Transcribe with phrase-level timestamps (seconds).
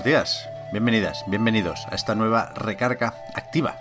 [0.00, 3.76] Buenos días, bienvenidas, bienvenidos a esta nueva recarga activa,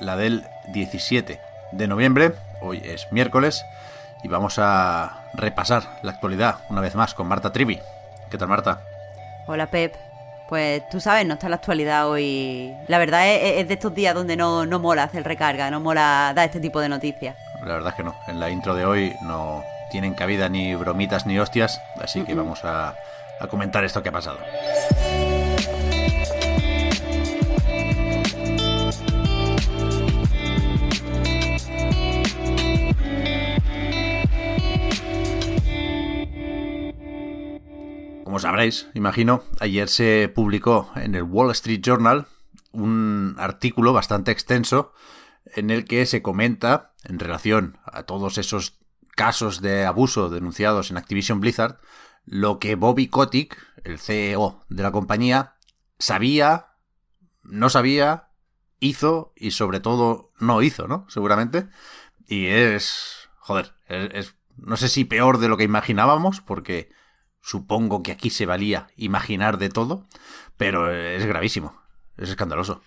[0.00, 1.40] la del 17
[1.72, 2.34] de noviembre.
[2.60, 3.64] Hoy es miércoles
[4.22, 7.80] y vamos a repasar la actualidad una vez más con Marta Trivi.
[8.30, 8.82] ¿Qué tal, Marta?
[9.46, 9.94] Hola, Pep.
[10.50, 12.76] Pues tú sabes, no está la actualidad hoy.
[12.86, 16.34] La verdad es, es de estos días donde no, no mola hacer recarga, no mola
[16.36, 17.34] dar este tipo de noticias.
[17.64, 18.14] La verdad es que no.
[18.28, 22.62] En la intro de hoy no tienen cabida ni bromitas ni hostias, así que vamos
[22.62, 22.94] a,
[23.40, 24.38] a comentar esto que ha pasado.
[38.32, 42.28] Como sabréis, imagino, ayer se publicó en el Wall Street Journal
[42.70, 44.94] un artículo bastante extenso
[45.44, 48.78] en el que se comenta, en relación a todos esos
[49.16, 51.78] casos de abuso denunciados en Activision Blizzard,
[52.24, 55.56] lo que Bobby Kotick, el CEO de la compañía,
[55.98, 56.68] sabía,
[57.42, 58.30] no sabía,
[58.80, 61.04] hizo y sobre todo no hizo, ¿no?
[61.10, 61.68] Seguramente.
[62.26, 66.88] Y es, joder, es, es no sé si peor de lo que imaginábamos, porque
[67.42, 70.06] supongo que aquí se valía imaginar de todo,
[70.56, 71.74] pero es gravísimo,
[72.16, 72.80] es escandaloso.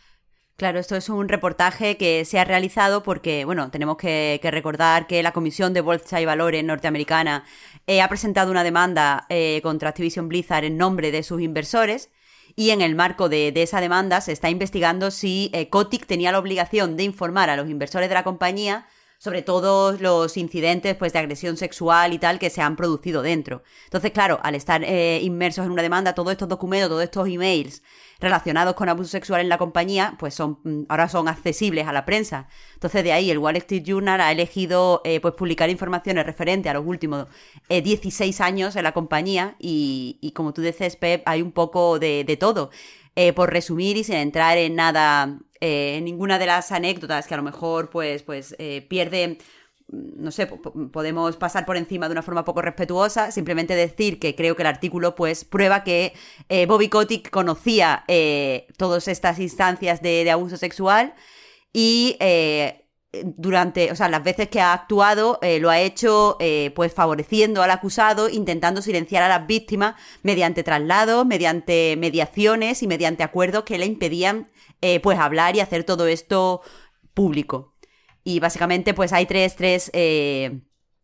[0.58, 5.22] Claro, esto es un reportaje que se ha realizado porque, bueno, tenemos que, recordar que
[5.22, 7.44] la Comisión de Bolsa y Valores norteamericana
[7.88, 12.10] eh, ha presentado una demanda eh, contra Activision Blizzard en nombre de sus inversores
[12.56, 16.32] y en el marco de, de esa demanda se está investigando si eh, Kotick tenía
[16.32, 18.88] la obligación de informar a los inversores de la compañía
[19.26, 23.64] sobre todos los incidentes pues, de agresión sexual y tal que se han producido dentro.
[23.86, 27.82] Entonces, claro, al estar eh, inmersos en una demanda, todos estos documentos, todos estos emails
[28.20, 32.06] relacionados con abuso sexual en la compañía, pues son mm, ahora son accesibles a la
[32.06, 32.48] prensa.
[32.76, 36.76] Entonces, de ahí el Wall Street Journal ha elegido eh, pues publicar informaciones referentes a
[36.76, 37.26] los últimos
[37.68, 41.98] eh, 16 años en la compañía y, y, como tú dices, Pep, hay un poco
[41.98, 42.70] de, de todo.
[43.18, 47.38] Eh, por resumir y sin entrar en nada, eh, ninguna de las anécdotas que a
[47.38, 49.40] lo mejor pues, pues eh, pierde
[49.88, 54.56] no sé, podemos pasar por encima de una forma poco respetuosa, simplemente decir que creo
[54.56, 56.14] que el artículo pues prueba que
[56.50, 58.04] eh, Bobby Kotick conocía
[58.78, 61.16] todas estas instancias de, abuso sexual
[61.74, 62.18] y
[63.24, 66.38] durante, o sea, las veces que ha actuado, lo ha hecho
[66.76, 73.24] pues favoreciendo al acusado, intentando silenciar a las víctimas mediante traslados, mediante mediaciones y mediante
[73.24, 74.50] acuerdos que le impedían
[74.82, 76.62] eh, pues hablar y hacer todo esto
[77.14, 77.76] público.
[78.24, 79.92] Y básicamente pues hay tres, tres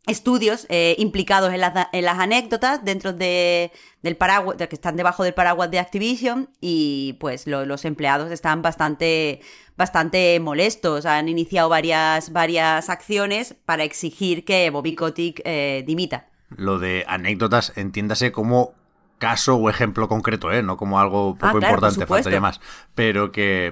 [0.08, 0.66] estudios
[0.98, 3.72] implicados en las, en las, anécdotas dentro de,
[4.02, 8.64] del paraguas, que están debajo del paraguas de Activision y pues lo, los empleados están
[8.64, 9.42] bastante
[9.82, 11.06] bastante molestos.
[11.06, 16.28] Han iniciado varias, varias acciones para exigir que Bobby Kotick eh, dimita.
[16.50, 18.74] Lo de anécdotas, entiéndase como
[19.22, 20.64] caso o ejemplo concreto, ¿eh?
[20.64, 22.60] No como algo poco ah, claro, importante, faltaría más.
[22.96, 23.72] Pero que,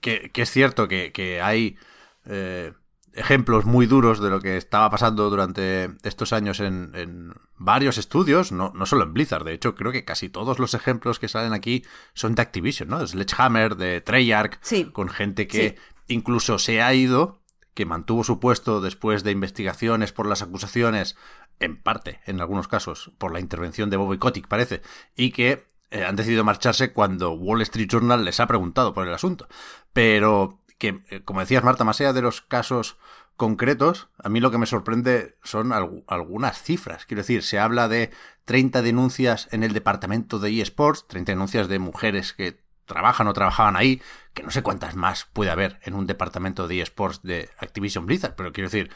[0.00, 1.76] que, que es cierto que, que hay
[2.24, 2.72] eh,
[3.12, 8.50] ejemplos muy duros de lo que estaba pasando durante estos años en, en varios estudios,
[8.50, 11.52] no, no, solo en Blizzard, de hecho creo que casi todos los ejemplos que salen
[11.52, 11.84] aquí
[12.14, 13.00] son de Activision, ¿no?
[13.00, 14.86] De Sledgehammer, de Treyarch, sí.
[14.86, 16.14] con gente que sí.
[16.14, 17.42] incluso se ha ido,
[17.74, 21.16] que mantuvo su puesto después de investigaciones por las acusaciones,
[21.60, 24.82] en parte, en algunos casos, por la intervención de Bobby Kotick, parece,
[25.14, 29.14] y que eh, han decidido marcharse cuando Wall Street Journal les ha preguntado por el
[29.14, 29.46] asunto.
[29.92, 32.96] Pero que, eh, como decías, Marta, más allá de los casos
[33.36, 37.06] concretos, a mí lo que me sorprende son alg algunas cifras.
[37.06, 38.10] Quiero decir, se habla de
[38.44, 43.76] 30 denuncias en el departamento de eSports, 30 denuncias de mujeres que trabajan o trabajaban
[43.76, 44.02] ahí,
[44.34, 48.34] que no sé cuántas más puede haber en un departamento de eSports de Activision Blizzard,
[48.34, 48.90] pero quiero decir.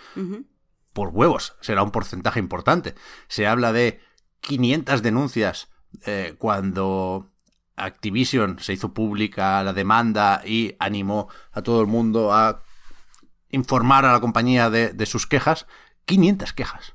[0.95, 2.95] Por huevos, será un porcentaje importante.
[3.29, 4.01] Se habla de
[4.41, 5.69] 500 denuncias
[6.07, 7.33] eh, cuando
[7.77, 12.63] Activision se hizo pública la demanda y animó a todo el mundo a
[13.51, 15.67] informar a la compañía de, sus quejas.
[16.07, 16.95] 500 quejas.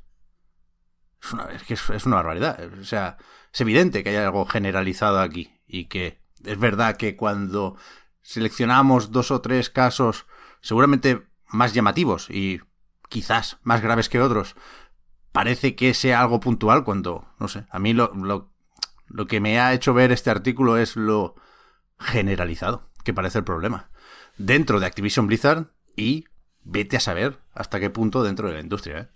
[1.22, 2.72] Es una, es una barbaridad.
[2.80, 3.18] O sea,
[3.54, 7.76] es evidente que hay algo generalizado aquí y que es verdad que cuando
[8.22, 10.26] seleccionamos dos o tres casos
[10.62, 12.62] seguramente más llamativos y
[13.10, 14.56] quizás más graves que otros,
[15.32, 18.52] parece que sea algo puntual cuando, no sé, a mí lo, lo
[19.08, 21.36] Lo que me ha hecho ver este artículo es lo
[22.00, 23.90] generalizado que parece el problema.
[24.38, 26.26] Dentro de Activision Blizzard y
[26.64, 29.00] vete a saber hasta qué punto dentro de la industria.
[29.00, 29.08] ¿eh?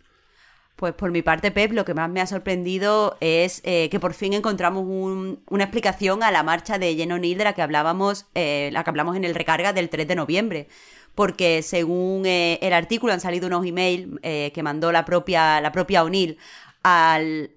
[0.75, 4.13] Pues por mi parte, Pep, lo que más me ha sorprendido es eh, que por
[4.13, 8.69] fin encontramos una explicación a la marcha de Jen O'Neill de la que hablábamos, eh,
[8.73, 10.67] la que hablamos en el recarga del 3 de noviembre.
[11.15, 16.03] Porque según eh, el artículo han salido unos emails que mandó la propia, la propia
[16.03, 16.37] O'Neill
[16.83, 17.49] al,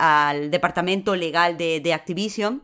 [0.50, 2.62] departamento legal de, Activision.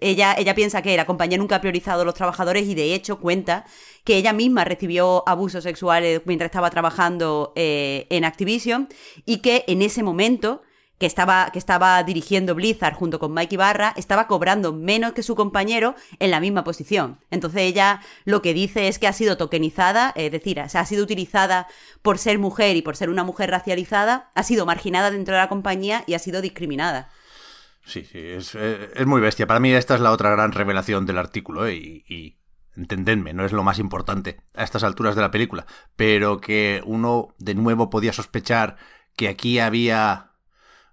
[0.00, 3.20] Ella, ella piensa que la compañía nunca ha priorizado a los trabajadores y de hecho
[3.20, 3.64] cuenta
[4.04, 8.88] que ella misma recibió abusos sexuales mientras estaba trabajando eh, en Activision
[9.24, 10.62] y que en ese momento
[10.98, 15.34] que estaba, que estaba dirigiendo Blizzard junto con Mike Ibarra, estaba cobrando menos que su
[15.34, 17.18] compañero en la misma posición.
[17.30, 21.66] Entonces ella lo que dice es que ha sido tokenizada, es decir, ha sido utilizada
[22.02, 25.48] por ser mujer y por ser una mujer racializada, ha sido marginada dentro de la
[25.48, 27.10] compañía y ha sido discriminada.
[27.84, 28.56] Sí, sí, es,
[29.06, 29.46] muy bestia.
[29.46, 31.74] Para mí esta es la otra gran revelación del artículo ¿eh?
[31.76, 32.38] y,
[32.76, 35.66] entendedme, no es lo más importante a estas alturas de la película,
[35.96, 38.76] pero que uno de nuevo podía sospechar
[39.16, 40.32] que aquí había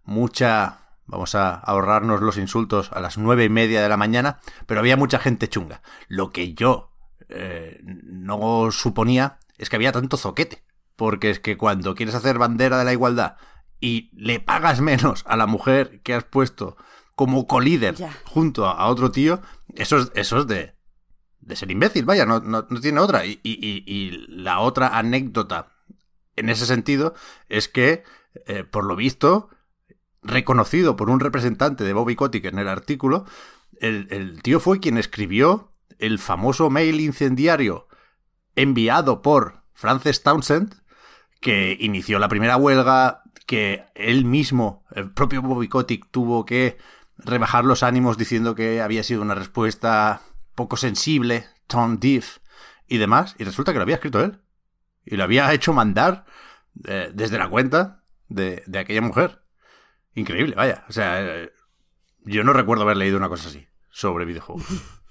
[0.04, 0.78] mucha...
[1.06, 4.96] Vamos a ahorrarnos los insultos a las nueve y media de la mañana, pero había
[4.96, 5.82] mucha gente chunga.
[6.08, 6.94] Lo que yo
[7.28, 10.64] eh, no suponía es que había tanto zoquete.
[10.96, 13.36] Porque es que cuando quieres hacer bandera de la igualdad
[13.82, 16.78] y le pagas menos a la mujer que has puesto
[17.16, 17.96] como colíder
[18.26, 19.42] junto a, otro tío,
[19.76, 20.76] eso es, eso es de,
[21.40, 23.26] de ser imbécil, vaya, no, no, tiene otra.
[23.26, 25.74] Y, y, la otra anécdota
[26.36, 27.14] en ese sentido
[27.50, 28.04] es que,
[28.48, 29.50] eh, por lo visto,
[30.22, 33.26] reconocido por un representante de Bobby Kotick en el artículo,
[33.80, 37.88] el, tío fue quien escribió el famoso mail incendiario
[38.56, 40.76] enviado por Frances Townsend,
[41.40, 46.78] que inició la primera huelga, que él mismo, el propio Bobby Kotick, tuvo que
[47.18, 50.22] rebajar los ánimos diciendo que había sido una respuesta
[50.56, 52.38] poco sensible, tone deaf
[52.88, 54.40] y demás, y resulta que lo había escrito él.
[55.06, 56.26] Y lo había hecho mandar
[56.86, 59.42] eh, desde la cuenta de, aquella mujer.
[60.16, 60.86] Increíble, vaya.
[60.90, 61.52] O sea, eh,
[62.24, 64.66] yo no recuerdo haber leído una cosa así sobre videojuegos.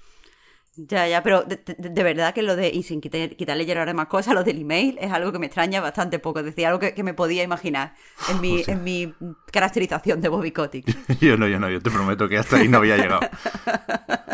[0.77, 4.45] Ya, ya, pero de, verdad que lo de, y sin quitarle llorar más cosas, lo
[4.45, 7.93] del email es algo que me extraña bastante poco, decir, algo que, me podía imaginar
[8.29, 9.13] en mi, en mi
[9.51, 10.85] caracterización de Bobby Kotick.
[11.19, 13.19] yo no, yo no, yo te prometo que hasta ahí no había llegado.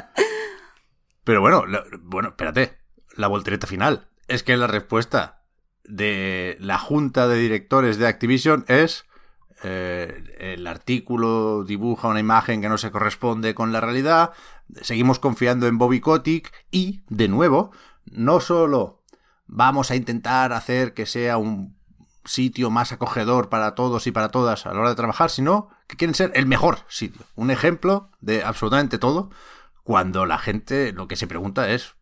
[1.23, 1.63] Pero bueno,
[2.03, 2.77] bueno, espérate,
[3.15, 4.07] la voltereta final.
[4.27, 5.41] Es que la respuesta
[5.85, 9.06] de la junta de directores de Activision es
[9.63, 14.31] eh, el artículo dibuja una imagen que no se corresponde con la realidad,
[14.81, 17.71] seguimos confiando en Bobby Kotick y, de nuevo,
[18.05, 19.03] no solo
[19.47, 21.77] vamos a intentar hacer que sea un
[22.25, 25.95] sitio más acogedor para todos y para todas a la hora de trabajar, sino que
[25.95, 27.25] quieren ser el mejor sitio.
[27.35, 29.31] Un ejemplo de absolutamente todo,
[29.83, 31.95] cuando la gente lo que se pregunta es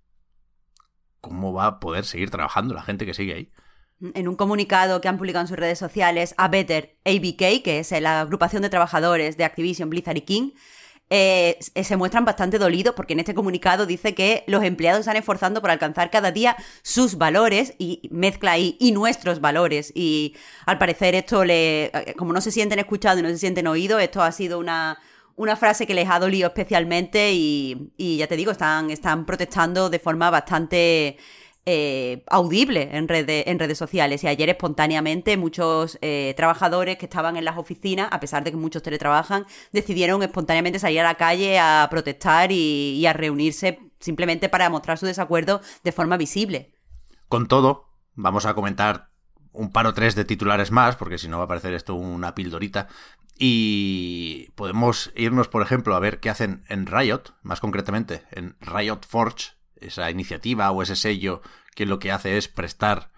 [1.21, 3.51] cómo va a poder seguir trabajando la gente que sigue ahí.
[4.13, 7.91] En un comunicado que han publicado en sus redes sociales, a Better ABK, que es
[8.01, 10.51] la agrupación de trabajadores de Activision, Blizzard y King,
[11.11, 15.61] eh, se muestran bastante dolidos porque en este comunicado dice que los empleados están esforzando
[15.61, 19.91] por alcanzar cada día sus valores y mezcla ahí y nuestros valores.
[19.95, 20.35] Y
[20.65, 24.01] al parecer esto le, eh, como no se sienten escuchados y no se sienten oídos,
[24.01, 24.97] esto ha sido una,
[25.35, 29.89] una frase que les ha dolido especialmente y, y ya te digo, están, están protestando
[29.91, 31.17] de forma bastante
[31.67, 34.23] eh, audible en, en redes sociales.
[34.23, 38.57] Y ayer espontáneamente muchos eh, trabajadores que estaban en las oficinas, a pesar de que
[38.57, 44.69] muchos teletrabajan, decidieron espontáneamente salir a la calle a protestar y, a reunirse simplemente para
[44.69, 46.71] mostrar su desacuerdo de forma visible.
[47.29, 49.09] Con todo, vamos a comentar
[49.51, 52.35] un par o tres de titulares más, porque si no va a parecer esto una
[52.35, 52.89] pildorita.
[53.37, 59.01] Y podemos irnos, por ejemplo, a ver qué hacen en Riot, más concretamente en Riot
[59.07, 61.41] Forge, esa iniciativa o ese sello
[61.75, 63.09] que lo que hace es prestar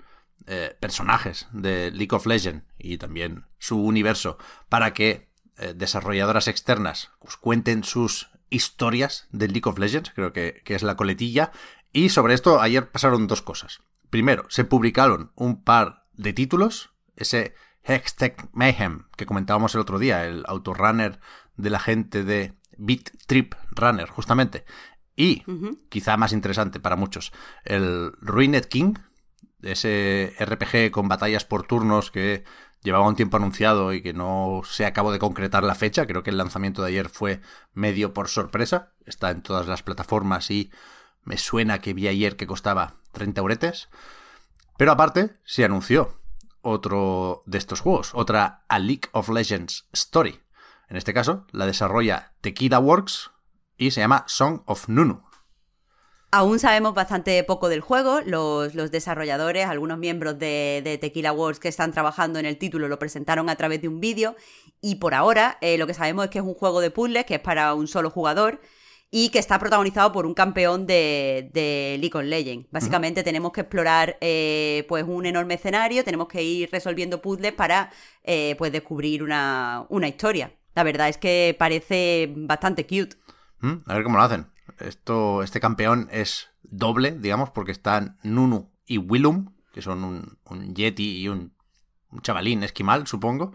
[0.48, 4.38] eh, personajes de League of Legends y también su universo
[4.70, 10.62] para que eh, desarrolladoras externas pues, cuenten sus historias de League of Legends, creo que,
[10.64, 11.52] que es la coletilla.
[11.92, 13.82] Y sobre esto ayer pasaron dos cosas.
[14.10, 20.26] Primero, se publicaron un par de títulos, ese Hextech Mayhem que comentábamos el otro día,
[20.26, 21.20] el autorunner
[21.56, 24.66] de la gente de Beat Trip Runner, justamente,
[25.18, 25.44] y,
[25.90, 27.34] quizá más interesante para muchos,
[27.66, 28.94] el Ruined King,
[29.64, 32.44] ese RPG con batallas por turnos que
[32.84, 36.06] llevaba un tiempo anunciado y que no se acabó de concretar la fecha.
[36.06, 37.42] Creo que el lanzamiento de ayer fue
[37.74, 38.94] medio por sorpresa.
[39.06, 40.72] Está en todas las plataformas y
[41.24, 43.90] me suena que vi ayer que costaba 30 euretes.
[44.78, 46.22] Pero aparte, se anunció
[46.62, 50.42] otro de estos juegos, otra A League of Legends Story.
[50.90, 53.32] En este caso, la desarrolla Tequila Works
[53.78, 55.22] y se llama Song of Nunu.
[56.30, 58.20] Aún sabemos bastante poco del juego.
[58.26, 63.50] Los, desarrolladores, algunos miembros de, Tequila Works que están trabajando en el título, lo presentaron
[63.50, 64.36] a través de un vídeo.
[64.82, 67.36] Y por ahora, eh, lo que sabemos es que es un juego de puzzles que
[67.36, 68.60] es para un solo jugador
[69.10, 72.68] y que está protagonizado por un campeón de, de League of Legends.
[72.72, 77.90] Básicamente tenemos que explorar eh, pues un enorme escenario, tenemos que ir resolviendo puzzles para
[78.24, 80.52] eh, pues descubrir una, una, historia.
[80.76, 83.16] La verdad es que parece bastante cute.
[83.62, 84.48] Mm, a ver cómo lo hacen.
[84.80, 90.76] Esto, este campeón es doble, digamos, porque están Nunu y Willum, que son un, un
[90.76, 91.54] Yeti y un,
[92.22, 93.54] chavalín esquimal, supongo.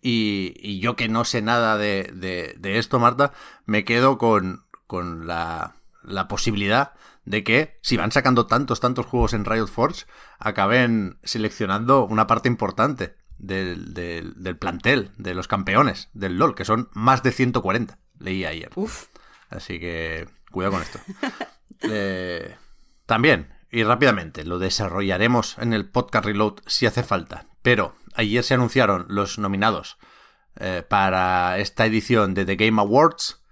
[0.00, 3.32] Y, y, yo que no sé nada de, de, de esto, Marta,
[3.66, 6.94] me quedo con, con la, la posibilidad
[7.24, 10.06] de que, si van sacando tantos, tantos juegos en Riot Forge,
[10.38, 16.88] acaben seleccionando una parte importante del, del, plantel, de los campeones del LOL, que son
[16.92, 18.70] más de 140, leí ayer.
[19.52, 20.98] Así que, cuidado con esto.
[21.84, 22.56] Eh,
[23.06, 28.54] también, y rápidamente, lo desarrollaremos en el podcast Reload si hace falta, pero ayer se
[28.54, 29.98] anunciaron los nominados
[30.60, 33.42] eh, para esta edición de The Game Awards.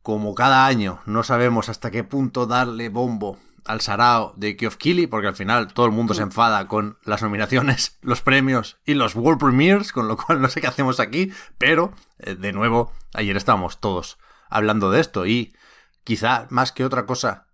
[0.00, 5.28] Como cada año, no sabemos hasta qué punto darle bombo al sarao de Keighley, porque
[5.28, 9.38] al final todo el mundo se enfada con las nominaciones, los premios y los World
[9.38, 13.80] Premiers, con lo cual no sé qué hacemos aquí, pero, eh, de nuevo, ayer estábamos
[13.80, 14.16] todos
[14.50, 15.54] hablando de esto y
[16.04, 17.46] quizá más que otra cosa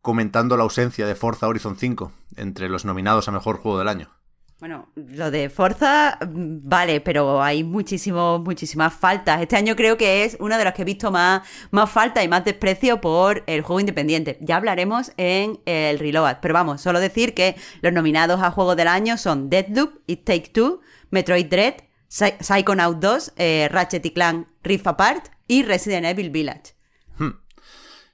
[0.00, 4.18] comentando la ausencia de Forza Horizon 5 entre los nominados a Mejor Juego del Año.
[4.60, 9.40] Bueno, lo de Forza, mm, vale, pero hay muchísimo, muchísimas faltas.
[9.40, 12.28] Este año creo que es una de las que he visto más, más falta y
[12.28, 14.36] más desprecio por el juego independiente.
[14.40, 18.88] Ya hablaremos en el Reload, pero vamos, solo decir que los nominados a Juego del
[18.88, 21.74] Año son Deadloop, It Take Two, Metroid Dread,
[22.08, 26.74] Psychonaut 2, eh, Ratchet y Clank Rift Apart y Resident Evil Village.
[27.18, 27.40] Hmm.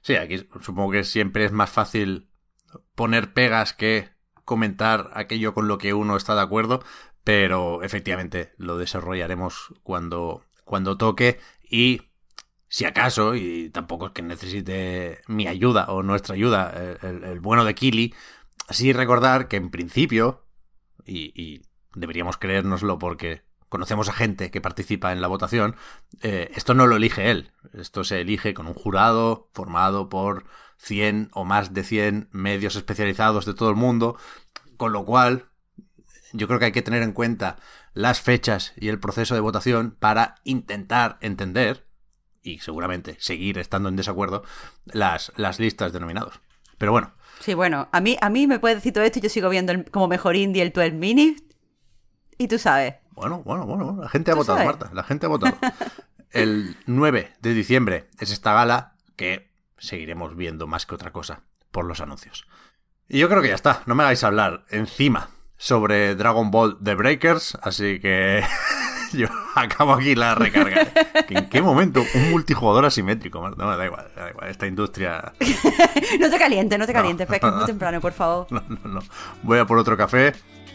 [0.01, 2.29] Sí, aquí supongo que siempre es más fácil
[2.95, 4.09] poner pegas que
[4.45, 6.83] comentar aquello con lo que uno está de acuerdo,
[7.23, 11.39] pero efectivamente lo desarrollaremos cuando, cuando toque
[11.69, 12.01] y
[12.67, 17.75] si acaso, y tampoco es que necesite mi ayuda o nuestra ayuda, el, bueno de
[17.75, 18.13] Kili,
[18.69, 20.45] sí recordar que en principio,
[21.05, 21.61] y, y,
[21.93, 23.43] deberíamos creérnoslo porque
[23.75, 25.75] conocemos a gente que participa en la votación,
[26.21, 30.45] eh, esto no lo elige él, esto se elige con un jurado formado por
[30.77, 34.17] 100 o más de 100 medios especializados de todo el mundo,
[34.77, 35.49] con lo cual
[36.31, 37.57] yo creo que hay que tener en cuenta
[37.93, 41.85] las fechas y el proceso de votación para intentar entender
[42.43, 44.43] y seguramente seguir estando en desacuerdo
[44.85, 46.39] las, las listas de nominados.
[46.77, 47.13] Pero bueno.
[47.41, 49.73] Sí, bueno, a mí, a mí me puede decir todo esto y yo sigo viendo
[49.91, 51.43] como mejor indie el 12 Minutes
[52.37, 52.95] y tú sabes.
[53.15, 55.57] Bueno, bueno, bueno, la gente ha votado, Marta, la gente ha votado.
[56.31, 61.41] el 9 de diciembre es esta gala que seguiremos viendo más que otra cosa
[61.71, 62.45] por los anuncios.
[63.07, 66.95] Y yo creo que ya está, no me hagáis hablar encima sobre Dragon Ball The
[66.95, 68.43] Breakers, así que
[69.13, 70.87] yo acabo aquí la recarga.
[71.29, 73.47] ¿En qué momento un multijugador asimétrico?
[73.49, 75.33] No, da igual, da igual, esta industria...
[76.19, 78.47] no te caliente, no te caliente, es que es muy temprano, por favor.
[78.49, 78.99] No, no, no.
[79.43, 80.33] Voy a por otro café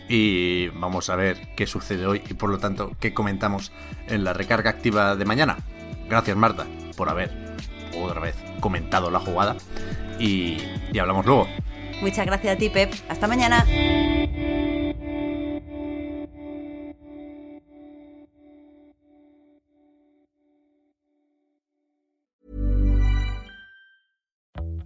[0.08, 3.72] y vamos a ver qué sucede hoy y por lo tanto qué comentamos
[4.08, 5.58] en la recarga activa de mañana.
[6.08, 7.30] Gracias Marta por haber
[7.96, 9.56] otra vez comentado la jugada
[10.18, 10.58] y,
[10.92, 11.46] y hablamos luego.
[12.00, 12.92] Muchas gracias a ti, Pep.
[13.08, 13.64] Hasta mañana.